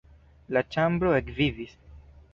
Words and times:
La 0.57 0.63
ĉambro 0.75 1.13
ekvivis. 1.21 1.77